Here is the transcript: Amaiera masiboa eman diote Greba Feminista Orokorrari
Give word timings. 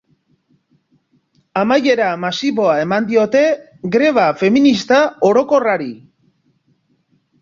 Amaiera 1.63 2.07
masiboa 2.23 2.73
eman 2.85 3.09
diote 3.11 3.43
Greba 3.97 4.25
Feminista 4.41 4.99
Orokorrari 5.29 5.93